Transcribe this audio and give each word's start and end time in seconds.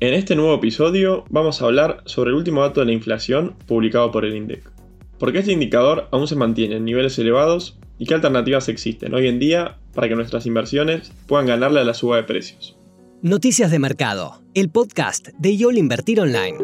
En 0.00 0.14
este 0.14 0.36
nuevo 0.36 0.54
episodio 0.54 1.24
vamos 1.28 1.60
a 1.60 1.64
hablar 1.64 2.02
sobre 2.04 2.30
el 2.30 2.36
último 2.36 2.60
dato 2.60 2.78
de 2.78 2.86
la 2.86 2.92
inflación 2.92 3.56
publicado 3.66 4.12
por 4.12 4.24
el 4.24 4.36
INDEC. 4.36 4.70
¿Por 5.18 5.32
qué 5.32 5.40
este 5.40 5.50
indicador 5.50 6.06
aún 6.12 6.28
se 6.28 6.36
mantiene 6.36 6.76
en 6.76 6.84
niveles 6.84 7.18
elevados 7.18 7.80
y 7.98 8.06
qué 8.06 8.14
alternativas 8.14 8.68
existen 8.68 9.12
hoy 9.12 9.26
en 9.26 9.40
día 9.40 9.78
para 9.94 10.08
que 10.08 10.14
nuestras 10.14 10.46
inversiones 10.46 11.10
puedan 11.26 11.46
ganarle 11.46 11.80
a 11.80 11.84
la 11.84 11.94
suba 11.94 12.14
de 12.14 12.22
precios? 12.22 12.78
Noticias 13.22 13.72
de 13.72 13.80
Mercado, 13.80 14.40
el 14.54 14.70
podcast 14.70 15.30
de 15.36 15.56
YOL 15.56 15.76
Invertir 15.76 16.20
Online. 16.20 16.58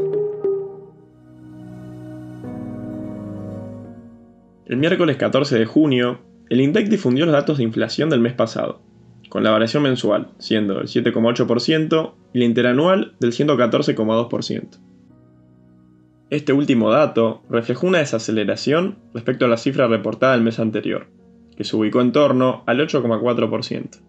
El 4.67 4.77
miércoles 4.77 5.17
14 5.17 5.59
de 5.59 5.67
junio, 5.67 6.21
el 6.51 6.61
INDEC 6.61 6.89
difundió 6.89 7.27
los 7.27 7.33
datos 7.35 7.59
de 7.59 7.65
inflación 7.65 8.11
del 8.11 8.21
mes 8.21 8.35
pasado, 8.35 8.81
con 9.29 9.43
la 9.43 9.51
variación 9.51 9.83
mensual 9.83 10.29
siendo 10.39 10.75
del 10.75 10.87
7,8% 10.87 12.13
y 12.35 12.41
la 12.41 12.45
interanual 12.45 13.15
del 13.21 13.33
114,2%. 13.33 14.79
Este 16.31 16.53
último 16.53 16.91
dato 16.91 17.43
reflejó 17.49 17.87
una 17.87 18.01
desaceleración 18.01 18.99
respecto 19.15 19.45
a 19.45 19.49
la 19.49 19.57
cifra 19.57 19.87
reportada 19.87 20.35
el 20.35 20.43
mes 20.43 20.59
anterior, 20.59 21.07
que 21.57 21.65
se 21.65 21.77
ubicó 21.77 22.01
en 22.01 22.13
torno 22.13 22.65
al 22.67 22.81
8,4%. 22.81 24.01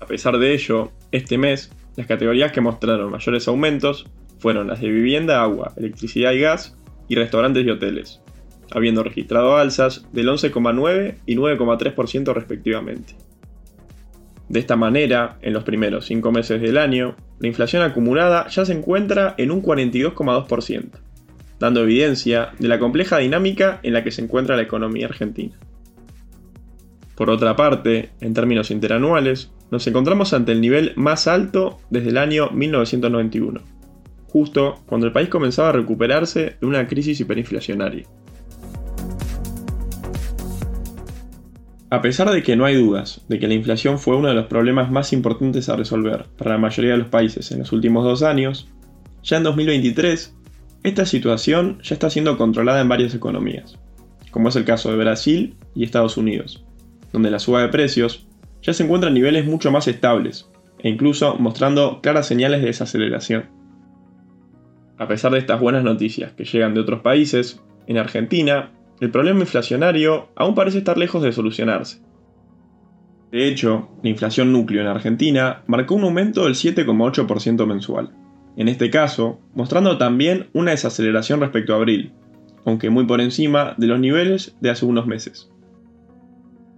A 0.00 0.06
pesar 0.06 0.38
de 0.38 0.52
ello, 0.52 0.90
este 1.12 1.38
mes, 1.38 1.70
las 1.96 2.08
categorías 2.08 2.50
que 2.50 2.60
mostraron 2.60 3.12
mayores 3.12 3.46
aumentos 3.46 4.10
fueron 4.40 4.66
las 4.66 4.80
de 4.80 4.88
vivienda, 4.88 5.40
agua, 5.40 5.72
electricidad 5.76 6.32
y 6.32 6.40
gas 6.40 6.76
y 7.06 7.14
restaurantes 7.14 7.64
y 7.64 7.70
hoteles, 7.70 8.20
habiendo 8.72 9.04
registrado 9.04 9.56
alzas 9.56 10.04
del 10.12 10.28
11,9 10.28 11.18
y 11.26 11.36
9,3% 11.36 12.34
respectivamente. 12.34 13.14
De 14.52 14.60
esta 14.60 14.76
manera, 14.76 15.38
en 15.40 15.54
los 15.54 15.64
primeros 15.64 16.04
5 16.04 16.30
meses 16.30 16.60
del 16.60 16.76
año, 16.76 17.16
la 17.40 17.48
inflación 17.48 17.82
acumulada 17.82 18.48
ya 18.48 18.66
se 18.66 18.74
encuentra 18.74 19.34
en 19.38 19.50
un 19.50 19.62
42,2%, 19.62 20.90
dando 21.58 21.80
evidencia 21.80 22.50
de 22.58 22.68
la 22.68 22.78
compleja 22.78 23.16
dinámica 23.16 23.80
en 23.82 23.94
la 23.94 24.04
que 24.04 24.10
se 24.10 24.20
encuentra 24.20 24.56
la 24.56 24.62
economía 24.62 25.06
argentina. 25.06 25.56
Por 27.14 27.30
otra 27.30 27.56
parte, 27.56 28.10
en 28.20 28.34
términos 28.34 28.70
interanuales, 28.70 29.50
nos 29.70 29.86
encontramos 29.86 30.34
ante 30.34 30.52
el 30.52 30.60
nivel 30.60 30.92
más 30.96 31.28
alto 31.28 31.80
desde 31.88 32.10
el 32.10 32.18
año 32.18 32.50
1991, 32.50 33.62
justo 34.28 34.82
cuando 34.84 35.06
el 35.06 35.14
país 35.14 35.30
comenzaba 35.30 35.70
a 35.70 35.72
recuperarse 35.72 36.56
de 36.60 36.66
una 36.66 36.86
crisis 36.86 37.18
hiperinflacionaria. 37.20 38.04
A 41.92 42.00
pesar 42.00 42.30
de 42.30 42.42
que 42.42 42.56
no 42.56 42.64
hay 42.64 42.74
dudas 42.74 43.20
de 43.28 43.38
que 43.38 43.46
la 43.46 43.52
inflación 43.52 43.98
fue 43.98 44.16
uno 44.16 44.28
de 44.28 44.34
los 44.34 44.46
problemas 44.46 44.90
más 44.90 45.12
importantes 45.12 45.68
a 45.68 45.76
resolver 45.76 46.24
para 46.38 46.52
la 46.52 46.58
mayoría 46.58 46.92
de 46.92 46.96
los 46.96 47.08
países 47.08 47.52
en 47.52 47.58
los 47.58 47.70
últimos 47.70 48.02
dos 48.02 48.22
años, 48.22 48.66
ya 49.22 49.36
en 49.36 49.42
2023, 49.42 50.34
esta 50.84 51.04
situación 51.04 51.80
ya 51.82 51.92
está 51.92 52.08
siendo 52.08 52.38
controlada 52.38 52.80
en 52.80 52.88
varias 52.88 53.14
economías, 53.14 53.78
como 54.30 54.48
es 54.48 54.56
el 54.56 54.64
caso 54.64 54.90
de 54.90 54.96
Brasil 54.96 55.54
y 55.74 55.84
Estados 55.84 56.16
Unidos, 56.16 56.64
donde 57.12 57.30
la 57.30 57.38
suba 57.38 57.60
de 57.60 57.68
precios 57.68 58.26
ya 58.62 58.72
se 58.72 58.84
encuentra 58.84 59.08
en 59.08 59.14
niveles 59.14 59.44
mucho 59.44 59.70
más 59.70 59.86
estables, 59.86 60.48
e 60.78 60.88
incluso 60.88 61.36
mostrando 61.36 62.00
claras 62.00 62.26
señales 62.26 62.62
de 62.62 62.68
desaceleración. 62.68 63.50
A 64.96 65.08
pesar 65.08 65.32
de 65.32 65.40
estas 65.40 65.60
buenas 65.60 65.84
noticias 65.84 66.32
que 66.32 66.46
llegan 66.46 66.72
de 66.72 66.80
otros 66.80 67.02
países, 67.02 67.60
en 67.86 67.98
Argentina 67.98 68.70
el 69.02 69.10
problema 69.10 69.40
inflacionario 69.40 70.28
aún 70.36 70.54
parece 70.54 70.78
estar 70.78 70.96
lejos 70.96 71.24
de 71.24 71.32
solucionarse. 71.32 72.00
De 73.32 73.48
hecho, 73.48 73.88
la 74.00 74.10
inflación 74.10 74.52
núcleo 74.52 74.80
en 74.80 74.86
Argentina 74.86 75.64
marcó 75.66 75.96
un 75.96 76.04
aumento 76.04 76.44
del 76.44 76.54
7,8% 76.54 77.66
mensual, 77.66 78.10
en 78.56 78.68
este 78.68 78.90
caso 78.90 79.40
mostrando 79.56 79.98
también 79.98 80.50
una 80.52 80.70
desaceleración 80.70 81.40
respecto 81.40 81.74
a 81.74 81.78
abril, 81.78 82.12
aunque 82.64 82.90
muy 82.90 83.04
por 83.04 83.20
encima 83.20 83.74
de 83.76 83.88
los 83.88 83.98
niveles 83.98 84.54
de 84.60 84.70
hace 84.70 84.86
unos 84.86 85.08
meses. 85.08 85.50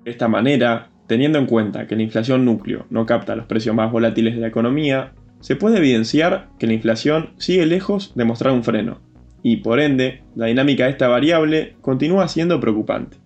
De 0.07 0.11
esta 0.11 0.27
manera, 0.27 0.89
teniendo 1.07 1.39
en 1.39 1.45
cuenta 1.45 1.87
que 1.87 1.95
la 1.95 2.05
inflación 2.05 2.47
núcleo 2.47 2.87
no 2.89 3.05
capta 3.05 3.37
los 3.37 3.45
precios 3.45 3.77
más 3.77 3.93
volátiles 3.93 4.35
de 4.35 4.41
la 4.41 4.49
economía, 4.49 5.13
se 5.41 5.57
puede 5.57 5.77
evidenciar 5.77 6.49
que 6.59 6.67
la 6.69 6.73
inflación 6.73 7.35
sigue 7.37 7.67
lejos 7.67 8.15
de 8.15 8.25
mostrar 8.25 8.55
un 8.55 8.65
freno, 8.65 9.03
y 9.47 9.59
por 9.59 9.79
ende, 9.79 10.23
la 10.35 10.47
dinámica 10.47 10.85
de 10.85 10.93
esta 10.93 11.07
variable 11.07 11.77
continúa 11.83 12.27
siendo 12.29 12.59
preocupante. 12.61 13.19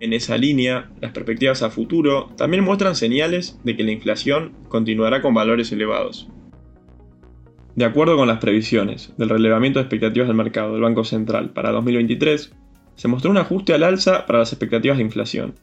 En 0.00 0.12
esa 0.12 0.36
línea, 0.36 0.90
las 1.00 1.12
perspectivas 1.12 1.62
a 1.62 1.70
futuro 1.70 2.30
también 2.36 2.64
muestran 2.64 2.96
señales 2.96 3.60
de 3.62 3.76
que 3.76 3.84
la 3.84 3.92
inflación 3.92 4.50
continuará 4.68 5.22
con 5.22 5.34
valores 5.34 5.70
elevados. 5.70 6.28
De 7.76 7.84
acuerdo 7.84 8.16
con 8.16 8.26
las 8.26 8.40
previsiones 8.40 9.14
del 9.16 9.28
relevamiento 9.28 9.78
de 9.78 9.84
expectativas 9.84 10.26
del 10.26 10.36
mercado 10.36 10.72
del 10.72 10.82
Banco 10.82 11.04
Central 11.04 11.50
para 11.50 11.70
2023, 11.70 12.52
se 12.96 13.08
mostró 13.08 13.30
un 13.30 13.38
ajuste 13.38 13.72
al 13.72 13.84
alza 13.84 14.26
para 14.26 14.40
las 14.40 14.52
expectativas 14.52 14.96
de 14.96 15.04
inflación, 15.04 15.54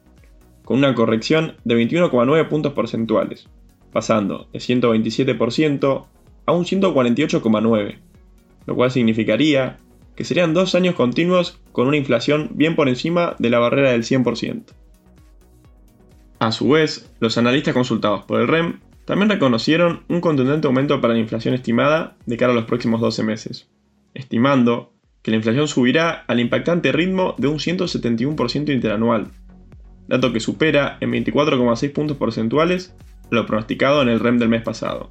con 0.64 0.78
una 0.78 0.94
corrección 0.94 1.56
de 1.64 1.76
21,9 1.76 2.48
puntos 2.48 2.72
porcentuales, 2.72 3.50
pasando 3.92 4.48
de 4.50 4.60
127% 4.60 6.06
a 6.50 6.56
un 6.56 6.64
148,9, 6.64 7.98
lo 8.66 8.74
cual 8.76 8.90
significaría 8.90 9.78
que 10.14 10.24
serían 10.24 10.52
dos 10.52 10.74
años 10.74 10.94
continuos 10.94 11.58
con 11.72 11.86
una 11.86 11.96
inflación 11.96 12.50
bien 12.54 12.76
por 12.76 12.88
encima 12.88 13.36
de 13.38 13.50
la 13.50 13.58
barrera 13.58 13.92
del 13.92 14.02
100%. 14.02 14.64
A 16.38 16.52
su 16.52 16.70
vez, 16.70 17.10
los 17.20 17.38
analistas 17.38 17.74
consultados 17.74 18.24
por 18.24 18.40
el 18.40 18.48
REM 18.48 18.80
también 19.04 19.30
reconocieron 19.30 20.02
un 20.08 20.20
contundente 20.20 20.66
aumento 20.66 21.00
para 21.00 21.14
la 21.14 21.20
inflación 21.20 21.54
estimada 21.54 22.16
de 22.26 22.36
cara 22.36 22.52
a 22.52 22.54
los 22.54 22.64
próximos 22.64 23.00
12 23.00 23.22
meses, 23.22 23.68
estimando 24.14 24.92
que 25.22 25.30
la 25.30 25.36
inflación 25.36 25.68
subirá 25.68 26.24
al 26.28 26.40
impactante 26.40 26.92
ritmo 26.92 27.34
de 27.38 27.48
un 27.48 27.58
171% 27.58 28.72
interanual, 28.72 29.28
dato 30.08 30.32
que 30.32 30.40
supera 30.40 30.96
en 31.00 31.12
24,6 31.12 31.92
puntos 31.92 32.16
porcentuales 32.16 32.94
lo 33.30 33.46
pronosticado 33.46 34.02
en 34.02 34.08
el 34.08 34.20
REM 34.20 34.38
del 34.38 34.48
mes 34.48 34.62
pasado. 34.62 35.10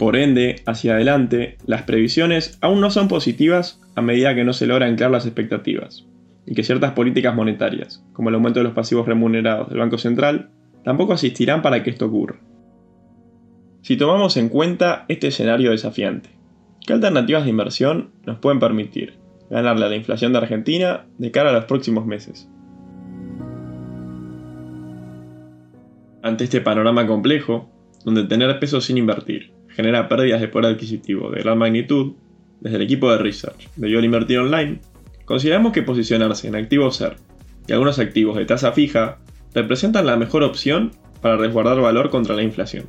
Por 0.00 0.16
ende, 0.16 0.62
hacia 0.64 0.94
adelante, 0.94 1.58
las 1.66 1.82
previsiones 1.82 2.56
aún 2.62 2.80
no 2.80 2.90
son 2.90 3.06
positivas 3.06 3.82
a 3.94 4.00
medida 4.00 4.34
que 4.34 4.44
no 4.44 4.54
se 4.54 4.66
logran 4.66 4.92
anclar 4.92 5.10
las 5.10 5.26
expectativas, 5.26 6.06
y 6.46 6.54
que 6.54 6.62
ciertas 6.62 6.92
políticas 6.92 7.34
monetarias, 7.34 8.02
como 8.14 8.30
el 8.30 8.36
aumento 8.36 8.60
de 8.60 8.64
los 8.64 8.72
pasivos 8.72 9.06
remunerados 9.06 9.68
del 9.68 9.80
Banco 9.80 9.98
Central, 9.98 10.48
tampoco 10.84 11.12
asistirán 11.12 11.60
para 11.60 11.82
que 11.82 11.90
esto 11.90 12.06
ocurra. 12.06 12.40
Si 13.82 13.98
tomamos 13.98 14.38
en 14.38 14.48
cuenta 14.48 15.04
este 15.08 15.26
escenario 15.26 15.70
desafiante, 15.70 16.30
¿qué 16.86 16.94
alternativas 16.94 17.44
de 17.44 17.50
inversión 17.50 18.10
nos 18.24 18.38
pueden 18.38 18.58
permitir 18.58 19.18
ganarle 19.50 19.84
a 19.84 19.90
la 19.90 19.96
inflación 19.96 20.32
de 20.32 20.38
Argentina 20.38 21.04
de 21.18 21.30
cara 21.30 21.50
a 21.50 21.52
los 21.52 21.66
próximos 21.66 22.06
meses? 22.06 22.48
Ante 26.22 26.44
este 26.44 26.62
panorama 26.62 27.06
complejo, 27.06 27.68
donde 28.02 28.24
tener 28.24 28.58
peso 28.58 28.80
sin 28.80 28.96
invertir 28.96 29.59
genera 29.70 30.08
pérdidas 30.08 30.40
de 30.40 30.48
poder 30.48 30.72
adquisitivo 30.72 31.30
de 31.30 31.42
gran 31.42 31.58
magnitud, 31.58 32.14
desde 32.60 32.76
el 32.76 32.82
equipo 32.82 33.10
de 33.10 33.18
research 33.18 33.68
de 33.76 33.90
Yo 33.90 34.00
Invertir 34.00 34.38
Online, 34.38 34.80
consideramos 35.24 35.72
que 35.72 35.82
posicionarse 35.82 36.48
en 36.48 36.56
activos 36.56 36.96
SER 36.96 37.16
y 37.66 37.72
algunos 37.72 37.98
activos 37.98 38.36
de 38.36 38.44
tasa 38.44 38.72
fija 38.72 39.18
representan 39.54 40.06
la 40.06 40.16
mejor 40.16 40.42
opción 40.42 40.92
para 41.20 41.36
resguardar 41.36 41.80
valor 41.80 42.10
contra 42.10 42.34
la 42.34 42.42
inflación. 42.42 42.86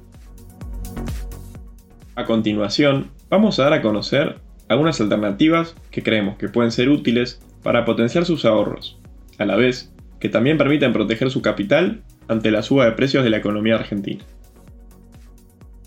A 2.16 2.26
continuación, 2.26 3.12
vamos 3.30 3.60
a 3.60 3.64
dar 3.64 3.74
a 3.74 3.82
conocer 3.82 4.40
algunas 4.68 5.00
alternativas 5.02 5.76
que 5.92 6.04
creemos 6.04 6.38
que 6.38 6.50
pueden 6.50 6.72
ser 6.72 6.90
útiles 6.90 7.42
para 7.64 7.86
potenciar 7.86 8.26
sus 8.26 8.46
ahorros, 8.46 9.00
a 9.38 9.46
la 9.46 9.56
vez 9.56 9.94
que 10.20 10.30
también 10.30 10.58
permiten 10.58 10.94
proteger 10.94 11.32
su 11.32 11.42
capital 11.42 12.04
ante 12.28 12.52
la 12.52 12.62
suba 12.62 12.86
de 12.86 12.92
precios 12.94 13.24
de 13.24 13.30
la 13.30 13.38
economía 13.38 13.76
argentina. 13.76 14.24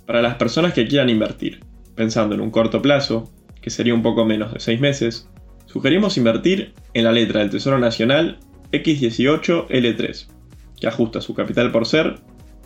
Para 0.06 0.22
las 0.22 0.34
personas 0.34 0.74
que 0.74 0.86
quieran 0.86 1.08
invertir, 1.08 1.60
pensando 1.94 2.34
en 2.34 2.40
un 2.40 2.50
corto 2.50 2.82
plazo, 2.82 3.32
que 3.62 3.70
sería 3.70 3.94
un 3.94 4.02
poco 4.02 4.24
menos 4.24 4.52
de 4.52 4.60
6 4.60 4.80
meses, 4.80 5.30
sugerimos 5.66 6.18
invertir 6.18 6.74
en 6.92 7.04
la 7.04 7.12
letra 7.12 7.40
del 7.40 7.50
Tesoro 7.50 7.78
Nacional 7.78 8.38
X18L3, 8.72 10.26
que 10.78 10.86
ajusta 10.86 11.20
su 11.20 11.34
capital 11.34 11.72
por 11.72 11.86
ser, 11.86 12.16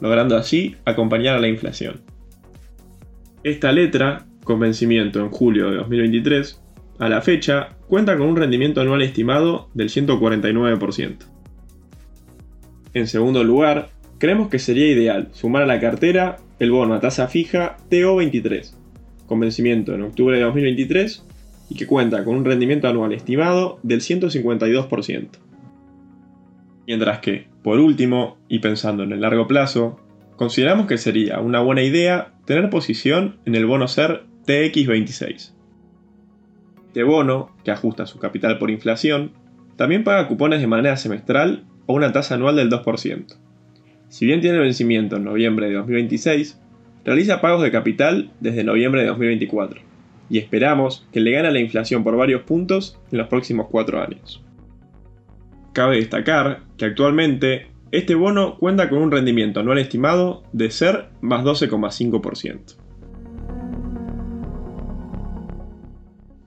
logrando 0.00 0.36
así 0.36 0.76
acompañar 0.84 1.36
a 1.36 1.40
la 1.40 1.48
inflación. 1.48 2.00
Esta 3.44 3.70
letra, 3.70 4.26
con 4.42 4.58
vencimiento 4.58 5.20
en 5.20 5.30
julio 5.30 5.70
de 5.70 5.76
2023, 5.76 6.60
a 6.98 7.08
la 7.08 7.20
fecha 7.20 7.68
cuenta 7.86 8.16
con 8.18 8.28
un 8.28 8.36
rendimiento 8.36 8.80
anual 8.80 9.02
estimado 9.02 9.70
del 9.74 9.88
149%. 9.90 11.18
En 12.94 13.06
segundo 13.06 13.44
lugar, 13.44 13.90
creemos 14.18 14.48
que 14.48 14.58
sería 14.58 14.86
ideal 14.86 15.28
sumar 15.32 15.62
a 15.62 15.66
la 15.66 15.80
cartera 15.80 16.36
el 16.58 16.70
bono 16.70 16.94
a 16.94 17.00
tasa 17.00 17.28
fija 17.28 17.76
TO23, 17.90 18.74
con 19.26 19.40
vencimiento 19.40 19.94
en 19.94 20.02
octubre 20.02 20.36
de 20.36 20.44
2023 20.44 21.24
y 21.70 21.74
que 21.76 21.86
cuenta 21.86 22.24
con 22.24 22.36
un 22.36 22.44
rendimiento 22.44 22.88
anual 22.88 23.12
estimado 23.12 23.78
del 23.82 24.00
152%. 24.00 25.28
Mientras 26.86 27.18
que, 27.20 27.46
por 27.62 27.78
último, 27.78 28.38
y 28.48 28.60
pensando 28.60 29.02
en 29.02 29.12
el 29.12 29.20
largo 29.20 29.46
plazo, 29.46 30.00
consideramos 30.36 30.86
que 30.86 30.96
sería 30.96 31.40
una 31.40 31.60
buena 31.60 31.82
idea 31.82 32.32
tener 32.46 32.70
posición 32.70 33.36
en 33.44 33.54
el 33.54 33.66
bono 33.66 33.88
SER 33.88 34.24
TX26. 34.46 35.52
Este 36.86 37.02
bono, 37.02 37.54
que 37.62 37.70
ajusta 37.70 38.06
su 38.06 38.18
capital 38.18 38.58
por 38.58 38.70
inflación, 38.70 39.32
también 39.76 40.02
paga 40.02 40.26
cupones 40.26 40.60
de 40.60 40.66
manera 40.66 40.96
semestral 40.96 41.66
o 41.86 41.92
una 41.92 42.12
tasa 42.12 42.34
anual 42.34 42.56
del 42.56 42.70
2%. 42.70 43.47
Si 44.08 44.24
bien 44.24 44.40
tiene 44.40 44.58
vencimiento 44.58 45.16
en 45.16 45.24
noviembre 45.24 45.68
de 45.68 45.74
2026, 45.74 46.58
realiza 47.04 47.42
pagos 47.42 47.62
de 47.62 47.70
capital 47.70 48.30
desde 48.40 48.64
noviembre 48.64 49.02
de 49.02 49.08
2024 49.08 49.80
y 50.30 50.38
esperamos 50.38 51.06
que 51.12 51.20
le 51.20 51.32
gane 51.32 51.50
la 51.50 51.60
inflación 51.60 52.04
por 52.04 52.16
varios 52.16 52.42
puntos 52.42 52.98
en 53.12 53.18
los 53.18 53.28
próximos 53.28 53.68
cuatro 53.70 54.02
años. 54.02 54.42
Cabe 55.74 55.96
destacar 55.96 56.62
que 56.76 56.86
actualmente 56.86 57.68
este 57.92 58.14
bono 58.14 58.58
cuenta 58.58 58.88
con 58.88 58.98
un 58.98 59.10
rendimiento 59.10 59.60
anual 59.60 59.78
estimado 59.78 60.42
de 60.52 60.70
ser 60.70 61.06
más 61.20 61.44
12,5%. 61.44 62.76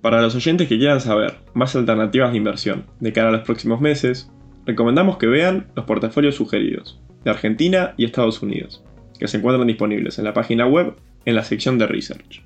Para 0.02 0.22
los 0.22 0.36
oyentes 0.36 0.68
que 0.68 0.80
quieran 0.80 1.00
saber 1.00 1.38
más 1.54 1.76
alternativas 1.76 2.32
de 2.32 2.38
inversión 2.38 2.86
de 3.00 3.14
cara 3.14 3.30
a 3.30 3.32
los 3.32 3.42
próximos 3.42 3.82
meses, 3.82 4.32
recomendamos 4.66 5.18
que 5.18 5.28
vean 5.28 5.68
los 5.76 5.86
portafolios 5.86 6.36
sugeridos 6.36 7.01
de 7.24 7.32
Argentina 7.32 7.94
y 7.98 8.06
Estados 8.06 8.42
Unidos, 8.42 8.84
que 9.20 9.28
se 9.28 9.38
encuentran 9.38 9.68
disponibles 9.68 10.18
en 10.20 10.26
la 10.26 10.34
página 10.34 10.68
web 10.68 10.96
en 11.26 11.36
la 11.36 11.44
sección 11.44 11.78
de 11.78 11.88
Research. 11.88 12.44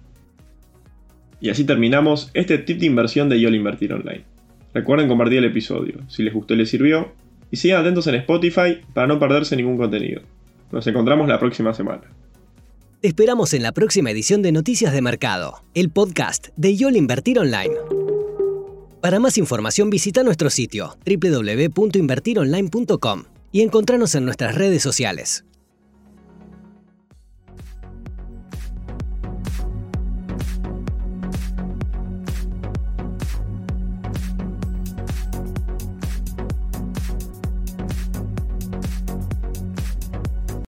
Y 1.39 1.50
así 1.50 1.63
terminamos 1.63 2.31
este 2.33 2.57
tip 2.57 2.80
de 2.80 2.86
inversión 2.86 3.30
de 3.30 3.39
YOL 3.39 3.56
Invertir 3.56 3.94
Online. 3.94 4.25
Recuerden 4.74 5.07
compartir 5.07 5.39
el 5.39 5.45
episodio 5.45 6.00
si 6.07 6.24
les 6.24 6.33
gustó 6.33 6.54
y 6.54 6.57
les 6.57 6.69
sirvió, 6.69 7.13
y 7.51 7.57
sigan 7.57 7.81
atentos 7.81 8.07
en 8.07 8.16
Spotify 8.16 8.81
para 8.94 9.07
no 9.07 9.19
perderse 9.19 9.56
ningún 9.56 9.77
contenido. 9.77 10.22
Nos 10.72 10.88
encontramos 10.88 11.28
la 11.28 11.39
próxima 11.39 11.74
semana. 11.74 12.04
Te 13.01 13.07
esperamos 13.07 13.54
en 13.54 13.62
la 13.62 13.71
próxima 13.71 14.10
edición 14.12 14.42
de 14.42 14.51
Noticias 14.51 14.92
de 14.92 15.01
Mercado, 15.01 15.62
el 15.75 15.92
podcast 15.92 16.48
de 16.57 16.75
YOL 16.75 16.95
Invertir 16.95 17.38
Online. 17.39 17.75
Para 19.01 19.19
más 19.19 19.38
información 19.38 19.92
visita 19.92 20.24
nuestro 20.24 20.50
sitio 20.50 20.98
www.invertironline.com 21.06 23.35
y 23.56 23.62
encontrarnos 23.62 24.16
en 24.16 24.25
nuestras 24.25 24.54
redes 24.56 24.84
sociales. 24.84 25.46